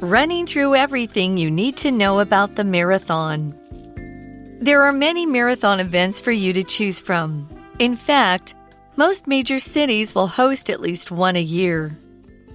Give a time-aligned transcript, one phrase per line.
[0.00, 3.54] running through everything you need to know about the marathon.
[4.60, 7.48] There are many marathon events for you to choose from.
[7.78, 8.54] In fact,
[8.96, 11.96] most major cities will host at least one a year.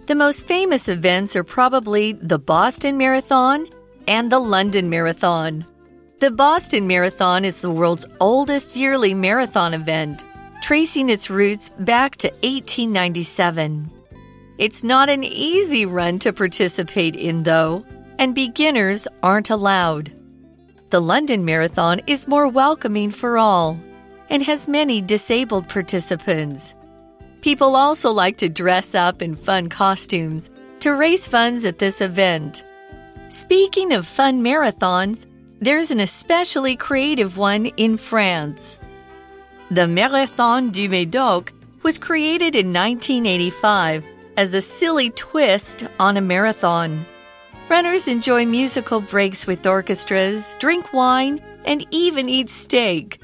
[0.07, 3.67] The most famous events are probably the Boston Marathon
[4.07, 5.65] and the London Marathon.
[6.19, 10.23] The Boston Marathon is the world's oldest yearly marathon event,
[10.61, 13.94] tracing its roots back to 1897.
[14.57, 17.85] It's not an easy run to participate in, though,
[18.17, 20.13] and beginners aren't allowed.
[20.91, 23.77] The London Marathon is more welcoming for all
[24.29, 26.73] and has many disabled participants.
[27.41, 30.49] People also like to dress up in fun costumes
[30.79, 32.63] to raise funds at this event.
[33.27, 35.25] Speaking of fun marathons,
[35.59, 38.77] there's an especially creative one in France.
[39.69, 41.51] The Marathon du Médoc
[41.83, 44.05] was created in 1985
[44.37, 47.05] as a silly twist on a marathon.
[47.69, 53.19] Runners enjoy musical breaks with orchestras, drink wine, and even eat steak.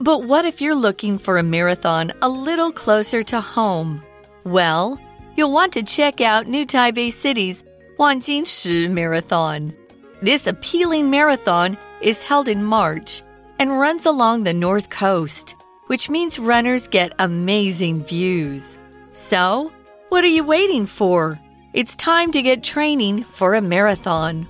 [0.00, 4.02] But what if you're looking for a marathon a little closer to home?
[4.44, 5.00] Well,
[5.36, 7.62] you'll want to check out New Taipei City's
[7.98, 9.72] Wanjinshi Marathon.
[10.20, 13.22] This appealing marathon is held in March
[13.58, 15.54] and runs along the north coast,
[15.86, 18.76] which means runners get amazing views.
[19.12, 19.70] So,
[20.14, 21.40] what are you waiting for?
[21.72, 24.46] It's time to get training for a marathon.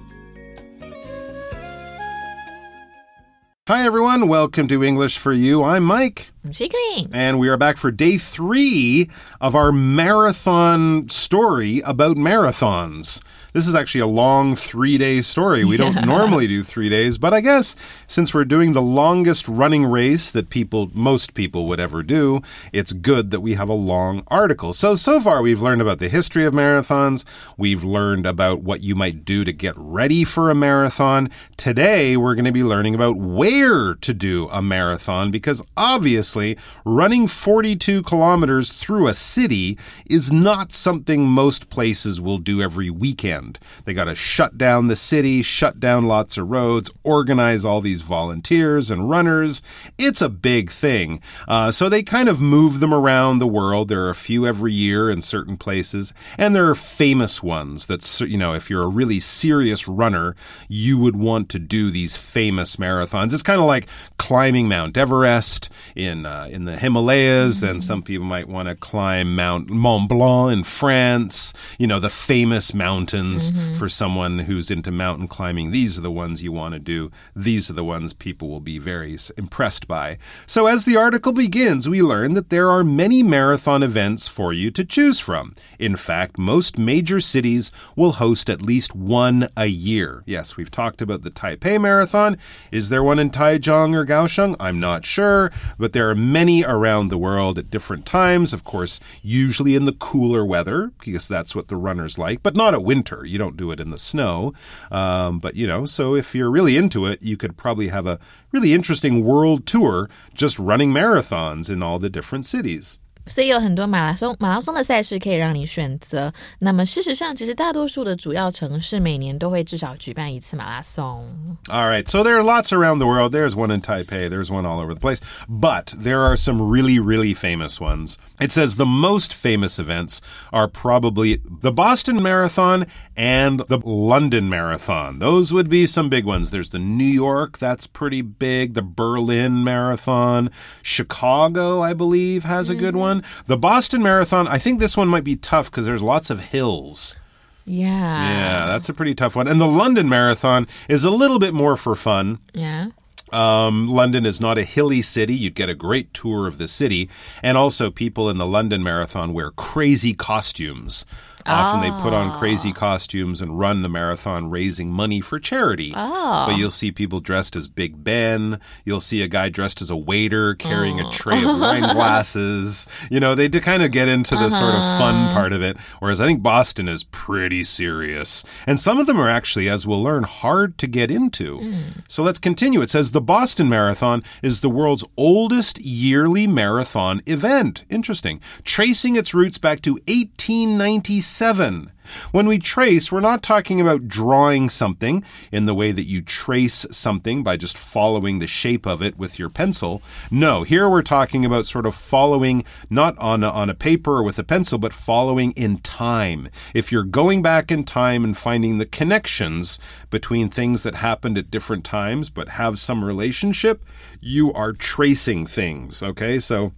[3.67, 4.29] Hi, everyone.
[4.29, 5.63] Welcome to English for You.
[5.63, 6.29] I'm Mike.
[6.45, 7.09] I'm Shiglin.
[7.15, 9.09] And we are back for day three
[9.41, 13.23] of our marathon story about marathons.
[13.55, 15.65] This is actually a long three day story.
[15.65, 17.77] We don't normally do three days, but I guess
[18.09, 22.41] since we're doing the longest running race that people, most people would ever do,
[22.73, 24.73] it's good that we have a long article.
[24.73, 27.25] So, so far we've learned about the history of marathons.
[27.57, 31.31] We've learned about what you might do to get ready for a marathon.
[31.57, 37.29] Today we're going to be learning about where to do a marathon because obviously running
[37.29, 39.79] 42 kilometers through a city
[40.11, 43.44] is not something most places will do every weekend.
[43.85, 48.03] They got to shut down the city, shut down lots of roads, organize all these
[48.03, 49.63] volunteers and runners.
[49.99, 51.21] It's a big thing.
[51.49, 53.89] Uh, so they kind of move them around the world.
[53.89, 58.21] There are a few every year in certain places, and there are famous ones that,
[58.21, 60.37] you know, if you're a really serious runner,
[60.69, 63.33] you would want to do these famous marathons.
[63.33, 63.87] It's kind of like
[64.19, 67.61] climbing Mount Everest in uh, in the Himalayas.
[67.61, 67.81] Then mm-hmm.
[67.81, 71.53] some people might want to climb Mount Mont Blanc in France.
[71.79, 73.75] You know, the famous mountains mm-hmm.
[73.77, 75.71] for someone who's into mountain climbing.
[75.71, 77.11] These are the ones you want to do.
[77.35, 80.19] These are the ones people will be very impressed by.
[80.47, 84.71] So, as the article begins, we learn that there are many marathon events for you
[84.73, 85.55] to choose from.
[85.79, 90.23] In fact, most major cities will host at least one a year.
[90.27, 92.37] Yes, we've talked about the Taipei Marathon.
[92.71, 94.57] Is there one in Taichung or Kaohsiung?
[94.61, 98.53] I'm not sure, but there are many around the world at different times.
[98.53, 102.75] Of course, usually in the cooler weather, because that's what the runners like, but not
[102.75, 103.24] at winter.
[103.29, 104.53] You don't do it in the snow.
[104.91, 108.19] Um, but, you know, so if you're really into it, you could probably have a
[108.53, 112.99] really interesting world tour just running marathons in all the different cities.
[113.28, 116.34] 所以有很多马拉松马拉松的赛事可以让你选择。
[116.58, 121.24] 那么事实上，其实大多数的主要城市每年都会至少举办一次马拉松。
[121.68, 123.32] All right, so there are lots around the world.
[123.32, 124.30] There's one in Taipei.
[124.30, 125.20] There's one all over the place.
[125.48, 128.18] But there are some really, really famous ones.
[128.40, 130.22] It says the most famous events
[130.52, 135.20] are probably the Boston Marathon and the London Marathon.
[135.20, 136.50] Those would be some big ones.
[136.50, 138.74] There's the New York, that's pretty big.
[138.74, 140.50] The Berlin Marathon.
[140.82, 143.25] Chicago, I believe, has a good one one.
[143.47, 147.17] The Boston Marathon, I think this one might be tough because there's lots of hills.
[147.65, 147.87] Yeah.
[147.87, 149.49] Yeah, that's a pretty tough one.
[149.49, 152.39] And the London Marathon is a little bit more for fun.
[152.53, 152.89] Yeah.
[153.33, 155.35] Um, London is not a hilly city.
[155.35, 157.09] You'd get a great tour of the city.
[157.43, 161.07] And also, people in the London Marathon wear crazy costumes.
[161.47, 162.79] Often they put on crazy ah.
[162.79, 165.93] costumes and run the marathon raising money for charity.
[165.95, 166.47] Oh.
[166.49, 168.61] But you'll see people dressed as Big Ben.
[168.85, 171.09] You'll see a guy dressed as a waiter carrying oh.
[171.09, 172.87] a tray of wine glasses.
[173.11, 174.59] You know, they kind of get into the uh -huh.
[174.59, 175.35] sort of fun uh-huh.
[175.35, 175.77] part of it.
[176.01, 178.45] Whereas I think Boston is pretty serious.
[178.67, 181.59] And some of them are actually, as we'll learn, hard to get into.
[181.59, 182.03] Mm.
[182.09, 182.83] So let's continue.
[182.83, 187.85] It says the Boston Marathon is the world's oldest yearly marathon event.
[187.89, 188.41] Interesting.
[188.65, 191.91] Tracing its roots back to 1896 seven.
[192.33, 196.87] When we trace, we're not talking about drawing something in the way that you trace
[196.91, 200.03] something by just following the shape of it with your pencil.
[200.31, 204.23] No, here we're talking about sort of following not on a, on a paper or
[204.23, 206.51] with a pencil, but following in time.
[206.75, 209.81] If you're going back in time and finding the connections
[210.11, 213.85] between things that happened at different times but have some relationship,
[214.21, 216.03] you are tracing things.
[216.03, 216.73] Okay, so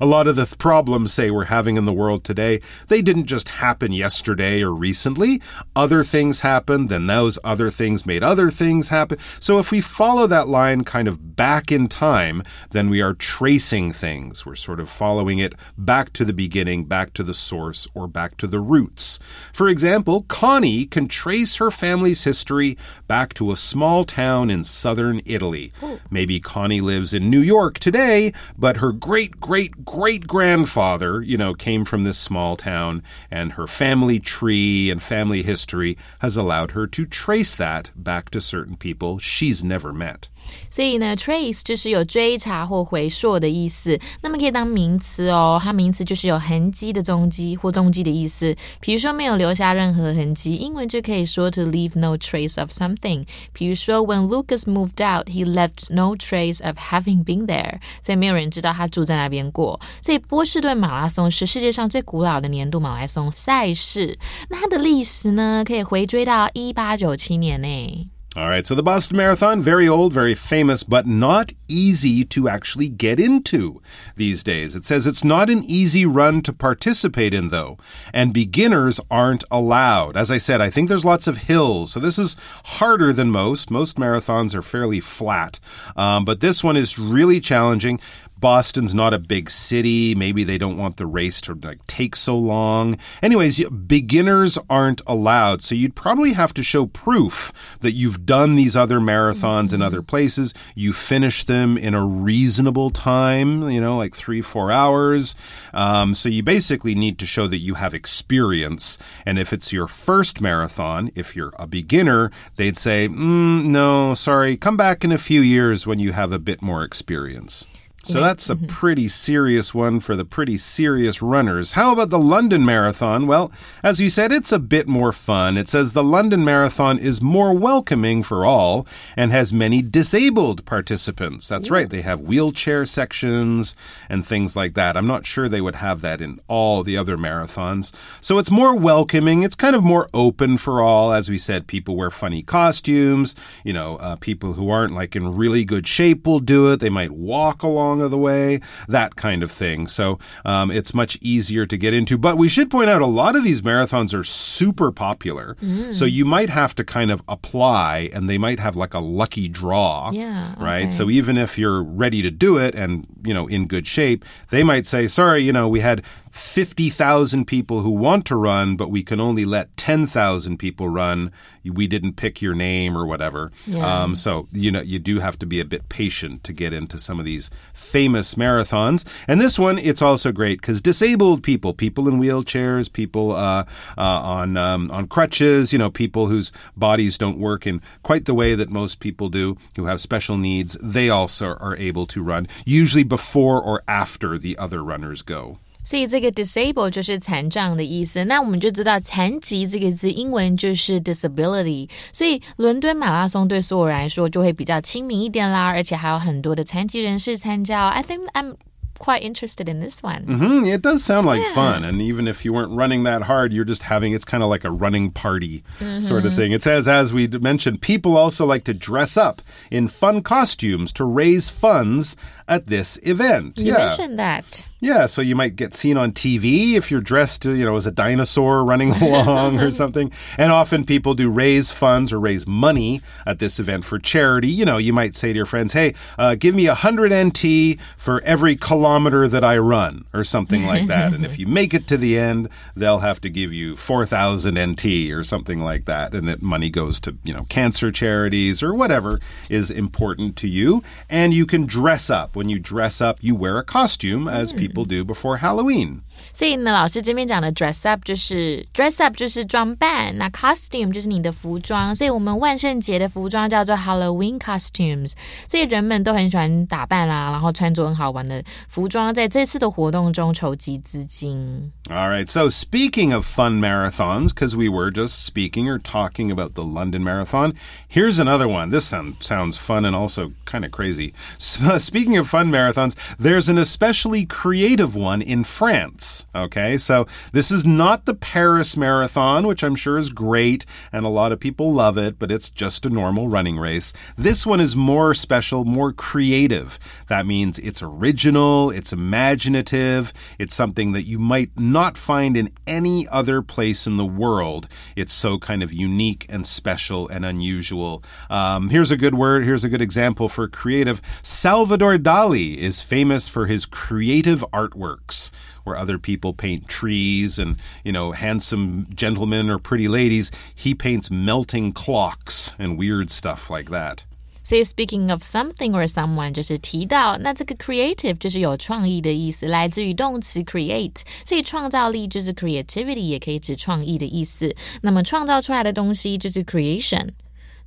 [0.00, 3.26] a lot of the th- problems, say, we're having in the world today, they didn't
[3.26, 5.40] just happen yesterday or recently.
[5.74, 9.18] Other things happened, then those other things made other things happen.
[9.38, 13.92] So if we follow that line kind of back in time, then we are tracing
[13.92, 14.44] things.
[14.44, 18.36] We're sort of following it back to the beginning, back to the source, or back
[18.38, 19.18] to the roots.
[19.52, 22.76] For example, Connie can trace her family's history
[23.08, 25.72] back to a small town in southern Italy.
[26.10, 31.53] Maybe Connie lives in New York today, but her great great great grandfather, you know,
[31.53, 36.87] came from this small town, and her family tree and family history has allowed her
[36.87, 40.29] to trace that back to certain people she's never met.
[40.69, 45.59] 所以呢，trace 就是有追查或回溯的意思，那么可以当名词哦。
[45.61, 48.55] 它名词就是有痕迹的踪迹或踪迹的意思。
[48.79, 53.25] 比如说没有留下任何痕迹，英文就可以说 to leave no trace of something。
[53.53, 57.79] 比如说，When Lucas moved out, he left no trace of having been there。
[58.03, 59.58] 所以没有人知道他住在那边过。
[60.01, 64.17] 所以波士顿马拉松是世界上最古老的年度马拉松赛事。
[64.49, 68.09] 那它的历史呢，可以回追到一八九七年呢。
[68.37, 73.17] All right, so the Boston Marathon, very old, very famous, but not easy to actually get
[73.17, 73.81] into
[74.17, 74.75] these days.
[74.75, 77.77] It says it's not an easy run to participate in, though,
[78.13, 80.17] and beginners aren't allowed.
[80.17, 82.35] As I said, I think there's lots of hills, so this is
[82.77, 83.71] harder than most.
[83.71, 85.61] Most marathons are fairly flat,
[85.95, 88.01] um, but this one is really challenging.
[88.40, 90.14] Boston's not a big city.
[90.14, 92.98] Maybe they don't want the race to like take so long.
[93.22, 95.62] Anyways, beginners aren't allowed.
[95.62, 100.02] So you'd probably have to show proof that you've done these other marathons in other
[100.02, 100.54] places.
[100.74, 105.34] You finish them in a reasonable time, you know, like three, four hours.
[105.74, 108.98] Um, so you basically need to show that you have experience.
[109.26, 114.56] And if it's your first marathon, if you're a beginner, they'd say, mm, no, sorry,
[114.56, 117.66] come back in a few years when you have a bit more experience.
[118.02, 121.72] So that's a pretty serious one for the pretty serious runners.
[121.72, 123.26] How about the London Marathon?
[123.26, 123.52] Well,
[123.82, 125.58] as you said, it's a bit more fun.
[125.58, 128.86] It says the London Marathon is more welcoming for all
[129.16, 131.46] and has many disabled participants.
[131.46, 133.76] That's right, they have wheelchair sections
[134.08, 134.96] and things like that.
[134.96, 137.92] I'm not sure they would have that in all the other marathons.
[138.22, 139.42] So it's more welcoming.
[139.42, 141.12] It's kind of more open for all.
[141.12, 143.36] As we said, people wear funny costumes.
[143.62, 146.80] You know, uh, people who aren't like in really good shape will do it.
[146.80, 149.86] They might walk along of the way, that kind of thing.
[149.86, 152.18] So um, it's much easier to get into.
[152.18, 155.56] But we should point out a lot of these marathons are super popular.
[155.62, 155.94] Mm.
[155.94, 159.48] So you might have to kind of apply and they might have like a lucky
[159.48, 160.10] draw.
[160.12, 160.54] Yeah.
[160.62, 160.82] Right.
[160.82, 160.90] okay.
[160.90, 164.62] So even if you're ready to do it and, you know, in good shape, they
[164.62, 169.02] might say, sorry, you know, we had 50,000 people who want to run, but we
[169.02, 171.32] can only let 10,000 people run.
[171.64, 173.50] We didn't pick your name or whatever.
[173.66, 174.02] Yeah.
[174.02, 176.98] Um, so, you know, you do have to be a bit patient to get into
[176.98, 179.04] some of these famous marathons.
[179.26, 183.64] And this one, it's also great because disabled people, people in wheelchairs, people uh,
[183.98, 188.34] uh, on, um, on crutches, you know, people whose bodies don't work in quite the
[188.34, 192.46] way that most people do who have special needs, they also are able to run,
[192.64, 195.58] usually before or after the other runners go.
[195.89, 198.25] 所以这个 disable 就是残障的意思。
[198.25, 201.87] 那我们就知道残疾这个字英文就是 disability。
[202.11, 207.89] 所以伦敦马拉松对所有人来说就会比较亲民一点啦，而且还有很多的残疾人士参加。
[207.89, 208.55] I think I'm
[208.97, 210.23] quite interested in this one.
[210.23, 211.83] hmm It does sound like fun.
[211.83, 214.63] And even if you weren't running that hard, you're just having it's kind of like
[214.63, 215.63] a running party
[215.99, 216.53] sort of thing.
[216.53, 221.03] It says, as we mentioned, people also like to dress up in fun costumes to
[221.03, 222.15] raise funds
[222.50, 223.58] at this event.
[223.58, 223.86] You yeah.
[223.86, 224.66] mentioned that.
[224.82, 227.90] Yeah, so you might get seen on TV if you're dressed, you know, as a
[227.90, 230.10] dinosaur running along or something.
[230.38, 234.48] And often people do raise funds or raise money at this event for charity.
[234.48, 237.78] You know, you might say to your friends, "Hey, uh, give me a hundred NT
[237.98, 241.12] for every kilometer that I run," or something like that.
[241.12, 244.58] and if you make it to the end, they'll have to give you four thousand
[244.58, 248.72] NT or something like that, and that money goes to you know cancer charities or
[248.72, 250.82] whatever is important to you.
[251.10, 254.85] And you can dress up When you dress up, you wear a costume, as people
[254.85, 255.99] do before Halloween.
[256.31, 261.93] 所以呢，老师这边讲的 dress up 就是 dress up 就是装扮，那 costume 就是你的服装。
[261.93, 265.11] 所以我们万圣节的服装叫做 Halloween costumes。
[265.47, 271.71] 所以人们都很喜欢打扮啦，然后穿着很好玩的服 服装在这次的活动中筹集资金。
[271.89, 272.29] All right.
[272.29, 277.03] So, speaking of fun marathons, because we were just speaking or talking about the London
[277.03, 277.55] Marathon,
[277.89, 278.69] here's another one.
[278.69, 281.15] This sound, sounds fun and also kind of crazy.
[281.39, 286.26] speaking of fun marathons, there's an especially creative one in France.
[286.34, 286.76] Okay.
[286.76, 291.32] So, this is not the Paris Marathon, which I'm sure is great and a lot
[291.32, 293.92] of people love it, but it's just a normal running race.
[294.16, 296.78] This one is more special, more creative.
[297.08, 303.06] That means it's original, it's imaginative, it's something that you might not find in any
[303.08, 304.68] other place in the world.
[304.96, 308.02] It's so kind of unique and special and unusual.
[308.28, 311.00] Um, here's a good word, here's a good example for creative.
[311.22, 315.29] Salvador Dali is famous for his creative artworks
[315.63, 320.31] where other people paint trees and, you know, handsome gentlemen or pretty ladies.
[320.53, 324.03] He paints melting clocks and weird stuff like that.
[324.43, 334.55] 所以 speaking of something or someone 就是提到，那这个 creative 就是有创意的意思，来自于动词 create，所以创造力就是 creativity，也可以指创意的意思。
[334.81, 337.09] 那么创造出来的东西就是 creation。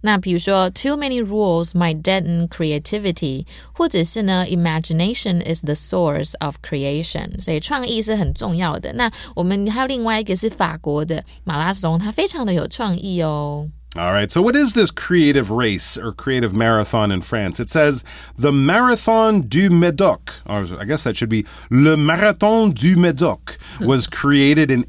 [0.02, 8.92] 那比如说，too many rules might deaden creativity，或者是呢，imagination is the source of creation，所以创意是很重要的。
[8.92, 13.68] 那我们还有另外一个是法国的马拉松，它非常的有创意哦。
[13.96, 17.58] All right, so what is this creative race or creative marathon in France?
[17.58, 18.02] It says
[18.38, 24.06] the Marathon du Médoc, or I guess that should be Le Marathon du Médoc, was
[24.06, 24.84] created in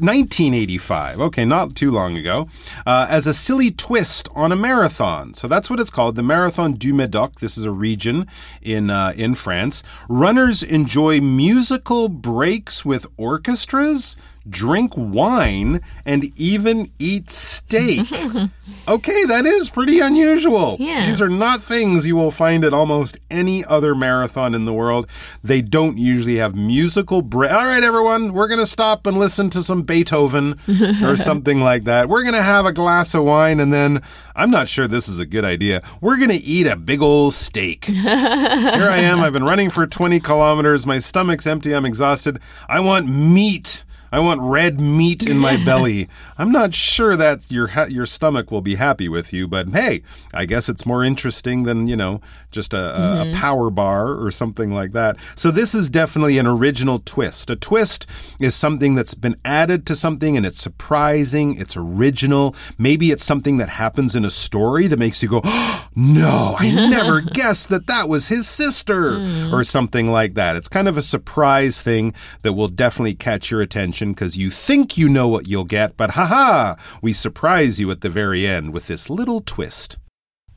[0.00, 1.20] 1985.
[1.20, 2.48] Okay, not too long ago,
[2.86, 5.34] uh, as a silly twist on a marathon.
[5.34, 7.40] So that's what it's called, the Marathon du Médoc.
[7.40, 8.26] This is a region
[8.62, 9.82] in uh, in France.
[10.08, 14.16] Runners enjoy musical breaks with orchestras
[14.50, 18.10] drink wine, and even eat steak.
[18.88, 20.76] okay, that is pretty unusual.
[20.78, 21.06] Yeah.
[21.06, 25.06] These are not things you will find at almost any other marathon in the world.
[25.42, 27.52] They don't usually have musical break.
[27.52, 30.58] All right, everyone, we're going to stop and listen to some Beethoven
[31.02, 32.08] or something like that.
[32.08, 34.02] We're going to have a glass of wine and then
[34.34, 35.82] I'm not sure this is a good idea.
[36.00, 37.84] We're going to eat a big old steak.
[37.84, 39.20] Here I am.
[39.20, 40.86] I've been running for 20 kilometers.
[40.86, 41.74] My stomach's empty.
[41.74, 42.38] I'm exhausted.
[42.68, 43.84] I want meat.
[44.12, 46.08] I want red meat in my belly.
[46.38, 50.02] I'm not sure that your your stomach will be happy with you, but hey,
[50.34, 53.30] I guess it's more interesting than you know just a, mm-hmm.
[53.30, 55.16] a power bar or something like that.
[55.36, 57.50] So this is definitely an original twist.
[57.50, 58.06] A twist
[58.40, 61.56] is something that's been added to something and it's surprising.
[61.58, 62.56] It's original.
[62.78, 66.70] Maybe it's something that happens in a story that makes you go, oh, "No, I
[66.70, 69.52] never guessed that that was his sister," mm.
[69.52, 70.56] or something like that.
[70.56, 74.50] It's kind of a surprise thing that will definitely catch your attention attention because you
[74.50, 78.72] think you know what you'll get, but haha, we surprise you at the very end
[78.72, 79.98] with this little twist.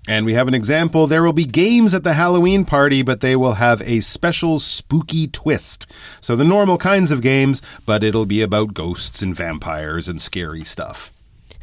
[0.07, 1.07] And we have an example.
[1.07, 5.27] There will be games at the Halloween party, but they will have a special spooky
[5.27, 5.87] twist.
[6.19, 10.65] So the normal kinds of games, but it'll be about ghosts and vampires and scary
[10.65, 11.12] stuff.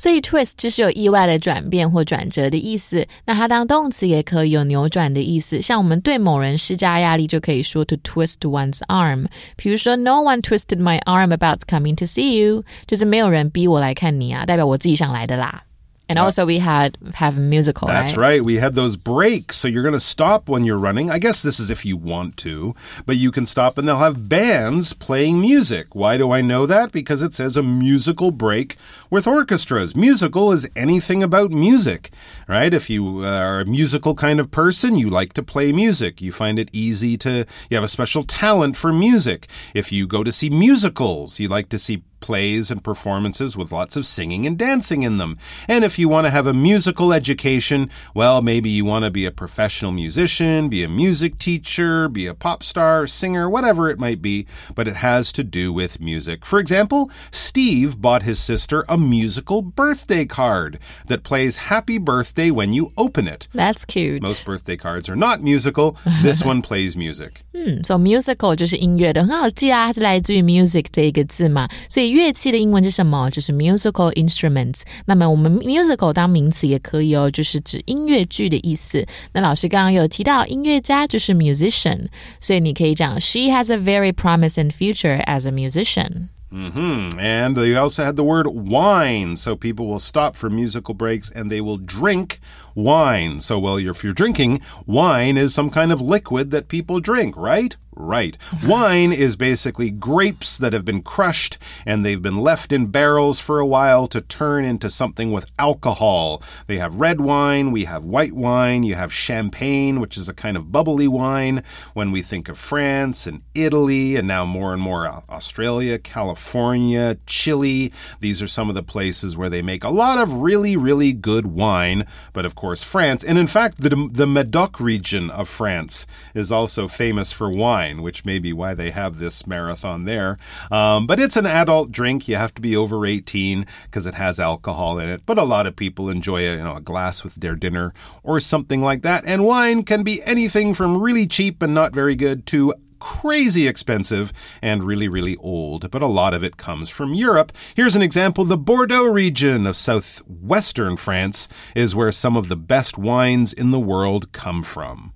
[0.00, 3.06] 所以 twist 就是有意外的转变或转折的意思。
[3.26, 5.60] 那它当动词也可以有扭转的意思。
[5.60, 9.26] 像我们对某人施加压力，就可以说 to twist one's arm。
[9.56, 15.64] 比如说，No one twisted my arm about coming to see you，就是没有人逼我来看你啊，代表我自己想来的啦。
[16.10, 17.86] And also we had have musical.
[17.86, 18.32] That's right?
[18.32, 18.44] right.
[18.44, 19.56] We had those breaks.
[19.56, 21.08] So you're going to stop when you're running.
[21.08, 22.74] I guess this is if you want to,
[23.06, 25.94] but you can stop and they'll have bands playing music.
[25.94, 26.90] Why do I know that?
[26.90, 28.76] Because it says a musical break
[29.08, 29.94] with orchestras.
[29.94, 32.10] Musical is anything about music,
[32.48, 32.74] right?
[32.74, 36.20] If you uh, are a musical kind of person, you like to play music.
[36.20, 39.46] You find it easy to, you have a special talent for music.
[39.74, 43.95] If you go to see musicals, you like to see plays and performances with lots
[43.95, 45.37] of singing and dancing in them.
[45.67, 49.27] And if you want to have a musical education, well, maybe you want to be
[49.27, 54.23] a professional musician, be a music teacher, be a pop star, singer, whatever it might
[54.23, 56.45] be, but it has to do with music.
[56.45, 62.73] For example, Steve bought his sister a musical birthday card that plays happy birthday when
[62.73, 63.47] you open it.
[63.53, 64.23] That's cute.
[64.23, 65.95] Most birthday cards are not musical.
[66.23, 67.43] This one plays music.
[67.53, 73.29] Hmm, so musical 就是音乐的，很好记啊，它是来自于 music 这一个字嘛，所以 乐器的英文是什么？
[73.31, 74.81] 就是 musical instruments。
[75.05, 79.05] 那么我们 musical 当名词也可以哦，就是指音乐剧的意思。
[79.33, 82.07] 那老师刚刚有提到音乐家就是 musician，
[82.39, 86.29] 所以你可以讲 She has a very promising future as a musician.
[86.51, 87.19] Mm-hmm.
[87.19, 89.35] And they also had the word wine.
[89.35, 92.39] So people will stop for musical breaks and they will drink
[92.82, 93.40] wine.
[93.40, 97.76] So, well, if you're drinking, wine is some kind of liquid that people drink, right?
[98.00, 98.38] Right.
[98.64, 103.58] Wine is basically grapes that have been crushed and they've been left in barrels for
[103.58, 106.42] a while to turn into something with alcohol.
[106.68, 110.56] They have red wine, we have white wine, you have champagne, which is a kind
[110.56, 111.62] of bubbly wine.
[111.92, 117.92] When we think of France and Italy, and now more and more Australia, California, Chile,
[118.20, 121.46] these are some of the places where they make a lot of really, really good
[121.46, 122.06] wine.
[122.32, 126.88] But of course, France, and in fact, the, the Medoc region of France is also
[126.88, 130.38] famous for wine wine, which may be why they have this marathon there.
[130.70, 132.28] Um, but it's an adult drink.
[132.28, 135.22] You have to be over 18 because it has alcohol in it.
[135.24, 138.40] But a lot of people enjoy a, you know, a glass with their dinner or
[138.40, 139.24] something like that.
[139.24, 144.32] And wine can be anything from really cheap and not very good to crazy expensive
[144.62, 147.52] and really, really old, but a lot of it comes from Europe.
[147.74, 152.96] Here's an example the Bordeaux region of southwestern France is where some of the best
[152.96, 155.14] wines in the world come from.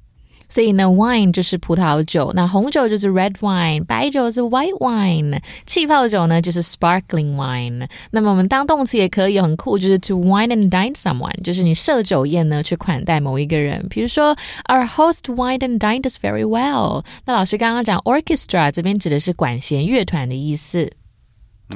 [0.49, 7.89] 所以呢，wine 就是葡萄酒，那红酒就是 red wine，白酒是 white wine，气泡酒呢就是 sparkling wine。
[8.11, 13.85] 那么我们当动词也可以很酷，就是 to wine and dine someone，就是你设酒宴呢去款待某一个人。
[13.89, 14.37] 比如说
[14.69, 17.05] ，Our host wine and dined us very well。
[17.25, 20.91] 那老师刚刚讲 orchestra 这边指的是管弦乐团的意思。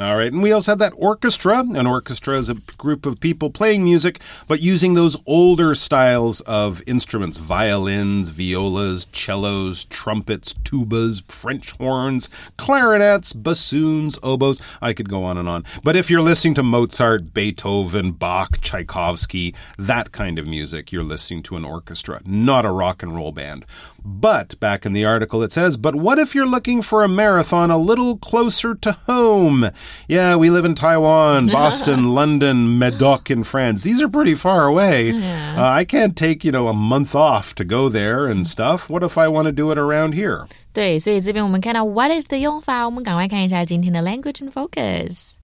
[0.01, 1.59] All right, and we also have that orchestra.
[1.75, 6.81] An orchestra is a group of people playing music, but using those older styles of
[6.87, 14.63] instruments violins, violas, cellos, trumpets, tubas, French horns, clarinets, bassoons, oboes.
[14.81, 15.65] I could go on and on.
[15.83, 21.43] But if you're listening to Mozart, Beethoven, Bach, Tchaikovsky, that kind of music, you're listening
[21.45, 23.65] to an orchestra, not a rock and roll band.
[24.06, 27.72] But back in the article, it says, But what if you're looking for a marathon
[27.72, 29.72] a little closer to home?
[30.10, 33.84] Yeah, we live in Taiwan, Boston, London, Medoc in France.
[33.84, 35.12] These are pretty far away.
[35.12, 35.56] Yeah.
[35.58, 38.90] Uh, I can't take, you know, a month off to go there and stuff.
[38.90, 40.48] What if I want to do it around here?
[40.74, 45.38] 对，所以这边我们看到 what if 的用法，我们赶快看一下今天的 language and focus。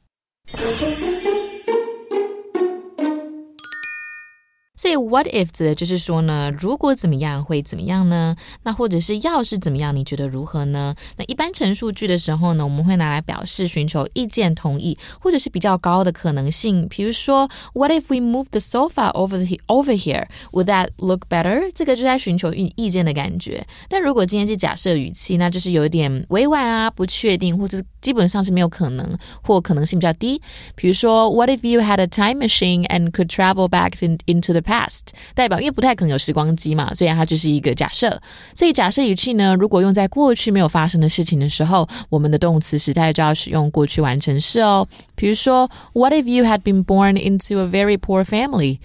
[4.85, 8.37] 所以 what if 指的就是说呢，如果怎么样会怎么样呢？
[8.65, 10.95] 那或者是要是怎么样，你觉得如何呢？
[11.17, 16.87] 那一般陈述句的时候呢，我们会拿来表示寻求意见同意，或者是比较高的可能性。
[16.91, 20.27] 比如说，What if we move the sofa over the over here?
[20.53, 21.73] Would that look better？
[21.75, 23.67] 这个就在寻求意意见的感觉。
[23.89, 30.39] 但如果今天是假设语气，那就是有一点委婉啊，不确定，或者是基本上是没有可能，或可能性比较低。
[30.75, 34.75] 比如说，What if you had a time machine and could travel back in into the past?
[34.75, 35.01] past
[35.35, 38.21] 代表，因为不太可能有时光机嘛，所以它就是一个假设。
[38.57, 44.85] 所以假设语气呢，如果用在过去没有发生的事情的时候，我们的动词时态就要使用过去完成式哦。
[45.15, 48.81] 比如说，What if you had been born into a very poor family?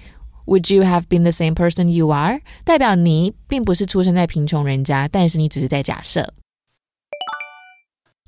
[0.45, 2.39] Would you have been the same person you are？
[2.63, 6.33] 代表你并不是出生在贫穷人家，但是你只是在假设。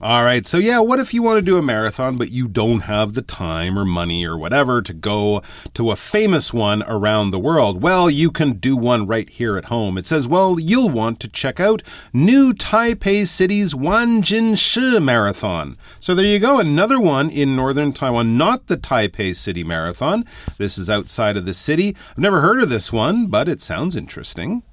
[0.04, 0.48] All right.
[0.48, 3.22] So, yeah, what if you want to do a marathon, but you don't have the
[3.22, 5.44] time or money or whatever to go
[5.76, 7.84] to a famous one around the world?
[7.84, 10.00] Well, you can do one right here at home.
[10.00, 11.84] It says, well, you'll want to check out
[12.14, 15.78] New Taipei City's Wanjinshi Marathon.
[16.00, 16.60] So, there you go.
[16.60, 20.26] Another one in northern Taiwan, not the Taipei City Marathon.
[20.58, 21.96] This is outside of the city.
[22.10, 24.64] I've never heard of this one, but it sounds interesting.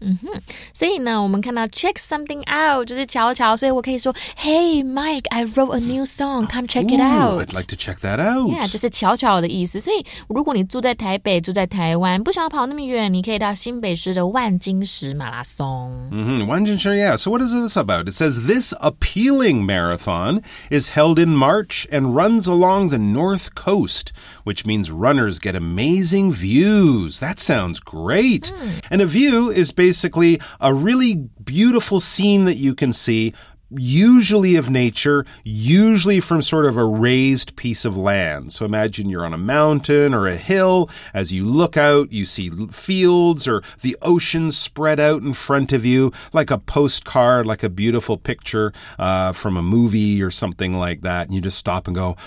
[0.00, 0.28] 嗯哼，
[0.74, 7.40] 所以呢，我们看到 check something out 就是瞧瞧，所以我可以说，Hey Mike, I wrote a new song, come check it out.
[7.40, 8.52] I'd like to check that out.
[8.52, 9.80] Yeah，就是瞧瞧的意思。
[9.80, 16.10] 所以如果你住在台北，住在台湾，不想要跑那么远，你可以到新北市的万金石马拉松。
[16.12, 17.16] 嗯哼，万金石，Yeah.
[17.16, 18.04] So what is this about?
[18.04, 24.08] It says this appealing marathon is held in March and runs along the north coast,
[24.49, 27.19] which means runners get amazing views.
[27.19, 28.45] That sounds great.
[28.45, 28.85] Mm.
[28.89, 33.35] And a view is basically a really beautiful scene that you can see
[33.69, 38.51] usually of nature, usually from sort of a raised piece of land.
[38.51, 40.89] So imagine you're on a mountain or a hill.
[41.13, 45.85] As you look out, you see fields or the ocean spread out in front of
[45.85, 51.01] you, like a postcard, like a beautiful picture uh, from a movie or something like
[51.01, 51.27] that.
[51.27, 52.17] And you just stop and go,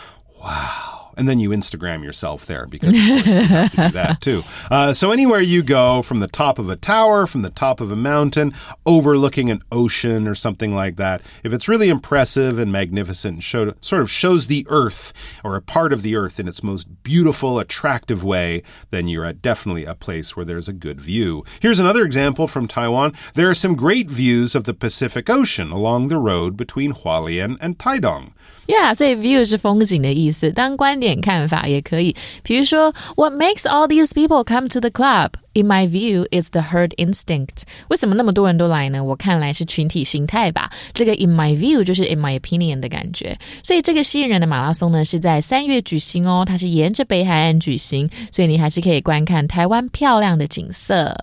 [0.41, 4.43] wow and then you Instagram yourself there because you have to do that too.
[4.71, 7.93] Uh, so anywhere you go, from the top of a tower, from the top of
[7.93, 8.53] a mountain,
[8.87, 14.03] overlooking an ocean or something like that, if it's really impressive and magnificent, and sort
[14.03, 15.13] of shows the Earth
[15.45, 19.43] or a part of the Earth in its most beautiful, attractive way, then you're at
[19.43, 21.45] definitely a place where there's a good view.
[21.61, 23.15] Here's another example from Taiwan.
[23.35, 27.79] There are some great views of the Pacific Ocean along the road between Hualien and
[27.79, 28.33] Taidong.
[28.67, 32.15] Yeah，所以 view 是风景的意思，当观点看法也可以。
[32.43, 37.65] 比如说，What makes all these people come to the club？In my view, is the herd instinct。
[37.89, 39.03] 为什么那么多人都来呢？
[39.03, 40.71] 我看来是群体心态吧。
[40.95, 43.37] 这个 in my view 就是 in my opinion 的感觉。
[43.63, 51.15] 所以这个吸引人的马拉松呢，是在三月举行哦，它是沿着北海岸举行，所以你还是可以观看台湾漂亮的景色。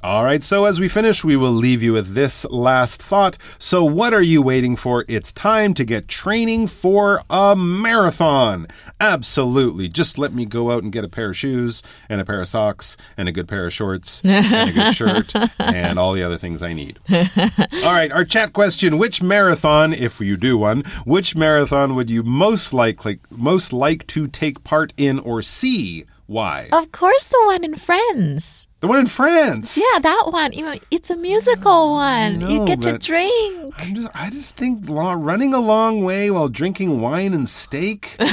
[0.00, 3.36] All right, so as we finish, we will leave you with this last thought.
[3.58, 5.04] So, what are you waiting for?
[5.08, 8.68] It's time to get training for a marathon.
[9.00, 9.88] Absolutely.
[9.88, 12.46] Just let me go out and get a pair of shoes and a pair of
[12.46, 16.38] socks and a good pair of shorts and a good shirt and all the other
[16.38, 17.00] things I need.
[17.10, 22.22] all right, our chat question Which marathon, if you do one, which marathon would you
[22.22, 26.04] most likely most like to take part in or see?
[26.26, 26.68] Why?
[26.72, 28.67] Of course, the one in France.
[28.80, 29.76] The one in France.
[29.76, 30.52] Yeah, that one.
[30.52, 32.40] You know, it's a musical one.
[32.48, 33.74] you get to drink.
[33.78, 38.14] I'm just, I just think lo- running a long way while drinking wine and steak.
[38.18, 38.26] Why?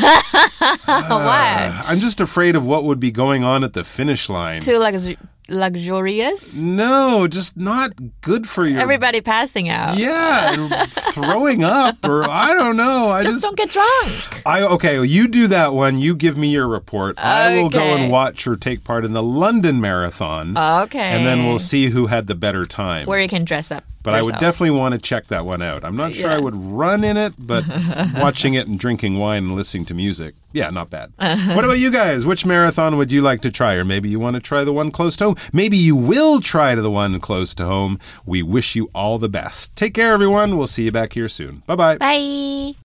[0.86, 4.62] Uh, I'm just afraid of what would be going on at the finish line.
[4.62, 5.10] Too lux-
[5.50, 6.56] luxurious.
[6.58, 8.78] no, just not good for you.
[8.78, 9.98] Everybody passing out.
[9.98, 13.10] Yeah, throwing up, or I don't know.
[13.10, 14.42] I Just just, don't get drunk.
[14.46, 15.04] I okay.
[15.04, 15.98] You do that one.
[16.00, 17.18] You give me your report.
[17.20, 21.00] I will go and watch or take part in the London Marathon, Okay.
[21.00, 23.08] and then we'll see who had the better time.
[23.08, 23.84] where you can dress up.
[24.06, 24.40] But I would yourself.
[24.42, 25.84] definitely want to check that one out.
[25.84, 27.66] I'm not sure I would run in it, but
[28.16, 31.12] watching it and drinking wine and listening to music, yeah, not bad.
[31.18, 32.26] what about you guys?
[32.26, 33.74] Which marathon would you like to try?
[33.74, 35.36] Or maybe you want to try the one close to home.
[35.52, 38.00] Maybe you will try to the one close to home.
[38.26, 39.76] We wish you all the best.
[39.76, 40.58] Take care, everyone.
[40.58, 41.64] We'll see you back here soon.
[41.66, 41.98] Bye bye.
[41.98, 42.76] Bye.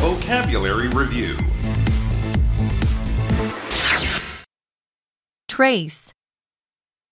[0.00, 1.36] Vocabulary Review
[5.48, 6.12] Trace.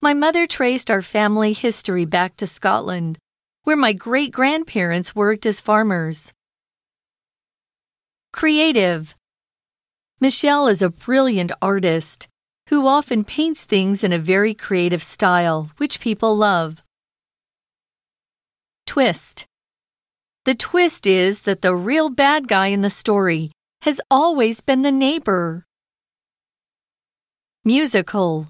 [0.00, 3.18] My mother traced our family history back to Scotland,
[3.64, 6.32] where my great grandparents worked as farmers.
[8.32, 9.12] Creative.
[10.20, 12.28] Michelle is a brilliant artist
[12.68, 16.84] who often paints things in a very creative style, which people love.
[18.86, 19.46] Twist.
[20.44, 23.50] The twist is that the real bad guy in the story
[23.82, 25.66] has always been the neighbor.
[27.64, 28.48] Musical.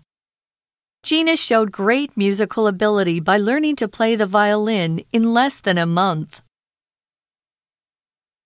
[1.03, 5.87] Gina showed great musical ability by learning to play the violin in less than a
[5.87, 6.43] month.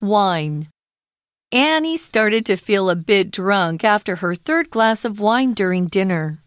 [0.00, 0.68] Wine.
[1.50, 6.42] Annie started to feel a bit drunk after her third glass of wine during dinner.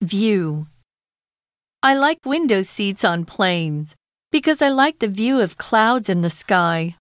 [0.00, 0.66] View.
[1.82, 3.94] I like window seats on planes
[4.32, 6.96] because I like the view of clouds in the sky.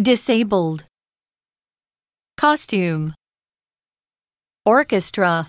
[0.00, 0.84] Disabled.
[2.36, 3.14] Costume.
[4.66, 5.48] Orchestra.